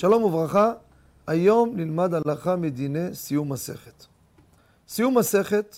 שלום 0.00 0.22
וברכה, 0.22 0.72
היום 1.26 1.76
נלמד 1.76 2.14
הלכה 2.14 2.56
מדיני 2.56 3.14
סיום 3.14 3.52
מסכת. 3.52 4.04
סיום 4.88 5.18
מסכת 5.18 5.76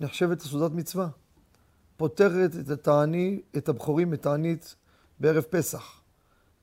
נחשבת 0.00 0.42
לסעודת 0.42 0.72
מצווה. 0.74 1.08
פותרת 1.96 2.50
את 2.60 2.70
התעני, 2.70 3.40
את 3.56 3.68
הבכורים 3.68 4.10
מתענית 4.10 4.74
בערב 5.20 5.42
פסח. 5.42 6.00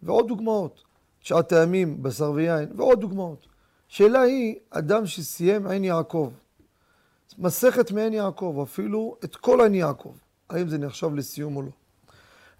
ועוד 0.04 0.28
דוגמאות, 0.28 0.84
תשעת 1.20 1.52
הימים, 1.52 2.04
בשר 2.04 2.32
ויין, 2.32 2.70
ועוד 2.76 3.02
דוגמאות. 3.02 3.48
שאלה 3.88 4.22
היא, 4.22 4.56
אדם 4.70 5.06
שסיים 5.06 5.68
עין 5.68 5.84
יעקב, 5.84 6.32
מסכת 7.38 7.92
מעין 7.92 8.14
יעקב, 8.14 8.60
אפילו 8.64 9.18
את 9.24 9.36
כל 9.36 9.62
עין 9.62 9.76
יעקב, 9.76 10.14
האם 10.50 10.70
זה 10.70 10.78
נחשב 10.78 11.14
לסיום 11.14 11.56
או 11.56 11.62
לא? 11.62 11.72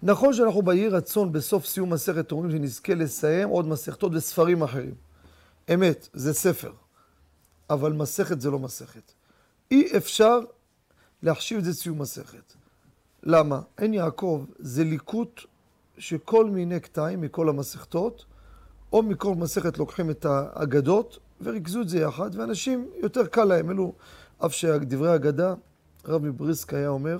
נכון 0.02 0.32
שאנחנו 0.32 0.62
ביהי 0.62 0.88
רצון 0.88 1.32
בסוף 1.32 1.66
סיום 1.66 1.92
מסכת 1.92 2.32
אומרים 2.32 2.50
שנזכה 2.50 2.94
לסיים 2.94 3.48
עוד 3.48 3.66
מסכתות 3.66 4.12
וספרים 4.14 4.62
אחרים. 4.62 4.94
אמת, 5.74 6.08
זה 6.12 6.34
ספר, 6.34 6.72
אבל 7.70 7.92
מסכת 7.92 8.40
זה 8.40 8.50
לא 8.50 8.58
מסכת. 8.58 9.12
אי 9.70 9.96
אפשר 9.96 10.38
להחשיב 11.22 11.58
את 11.58 11.64
זה 11.64 11.74
סיום 11.74 11.98
מסכת. 11.98 12.52
למה? 13.22 13.60
עין 13.76 13.94
יעקב 13.94 14.44
זה 14.58 14.84
ליקוט 14.84 15.40
של 15.98 16.18
כל 16.18 16.50
מיני 16.50 16.80
קטעים 16.80 17.20
מכל 17.20 17.48
המסכתות, 17.48 18.24
או 18.92 19.02
מכל 19.02 19.34
מסכת 19.34 19.78
לוקחים 19.78 20.10
את 20.10 20.24
האגדות 20.24 21.18
וריכזו 21.40 21.80
את 21.80 21.88
זה 21.88 21.98
יחד, 21.98 22.30
ואנשים 22.34 22.90
יותר 23.02 23.26
קל 23.26 23.44
להם, 23.44 23.70
אלו, 23.70 23.92
אף 24.46 24.52
שדברי 24.52 25.14
אגדה, 25.14 25.54
רב 26.04 26.22
מבריסק 26.22 26.74
היה 26.74 26.88
אומר, 26.88 27.18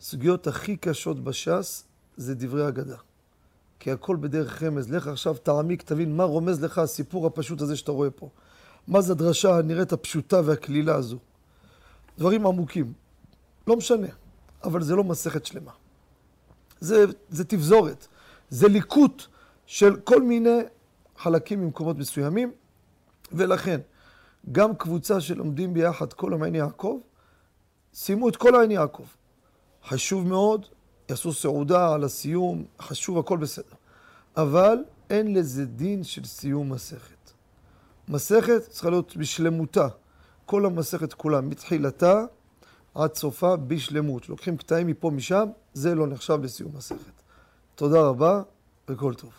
הסוגיות 0.00 0.46
הכי 0.46 0.76
קשות 0.76 1.24
בש"ס 1.24 1.84
זה 2.16 2.34
דברי 2.34 2.68
אגדה. 2.68 2.96
כי 3.80 3.90
הכל 3.90 4.16
בדרך 4.16 4.62
רמז. 4.62 4.90
לך 4.90 5.06
עכשיו 5.06 5.34
תעמיק, 5.34 5.82
תבין 5.82 6.16
מה 6.16 6.24
רומז 6.24 6.64
לך 6.64 6.78
הסיפור 6.78 7.26
הפשוט 7.26 7.60
הזה 7.60 7.76
שאתה 7.76 7.92
רואה 7.92 8.10
פה. 8.10 8.28
מה 8.88 9.00
זה 9.00 9.12
הדרשה 9.12 9.58
הנראית 9.58 9.92
הפשוטה 9.92 10.40
והקלילה 10.44 10.94
הזו. 10.94 11.18
דברים 12.18 12.46
עמוקים. 12.46 12.92
לא 13.66 13.76
משנה, 13.76 14.06
אבל 14.64 14.82
זה 14.82 14.94
לא 14.94 15.04
מסכת 15.04 15.46
שלמה. 15.46 15.70
זה, 16.80 17.04
זה 17.28 17.44
תבזורת, 17.44 18.06
זה 18.50 18.68
ליקוט 18.68 19.22
של 19.66 19.96
כל 19.96 20.22
מיני 20.22 20.58
חלקים 21.16 21.60
ממקומות 21.60 21.96
מסוימים, 21.98 22.52
ולכן 23.32 23.80
גם 24.52 24.76
קבוצה 24.76 25.20
שלומדים 25.20 25.74
ביחד 25.74 26.12
כל 26.12 26.34
המעין 26.34 26.54
יעקב, 26.54 26.98
סיימו 27.94 28.28
את 28.28 28.36
כל 28.36 28.54
העין 28.54 28.70
יעקב. 28.70 29.04
חשוב 29.88 30.26
מאוד, 30.26 30.66
יעשו 31.08 31.32
סעודה 31.32 31.94
על 31.94 32.04
הסיום, 32.04 32.64
חשוב, 32.80 33.18
הכל 33.18 33.36
בסדר. 33.36 33.74
אבל 34.36 34.78
אין 35.10 35.34
לזה 35.34 35.64
דין 35.66 36.04
של 36.04 36.24
סיום 36.24 36.72
מסכת. 36.72 37.30
מסכת 38.08 38.62
צריכה 38.68 38.90
להיות 38.90 39.16
בשלמותה. 39.16 39.88
כל 40.46 40.66
המסכת 40.66 41.12
כולה, 41.12 41.40
מתחילתה 41.40 42.24
עד 42.94 43.14
סופה, 43.14 43.56
בשלמות. 43.56 44.28
לוקחים 44.28 44.56
קטעים 44.56 44.86
מפה 44.86 45.10
משם, 45.10 45.48
זה 45.74 45.94
לא 45.94 46.06
נחשב 46.06 46.38
לסיום 46.42 46.72
מסכת. 46.76 47.22
תודה 47.74 48.00
רבה 48.00 48.42
וכל 48.88 49.14
טוב. 49.14 49.30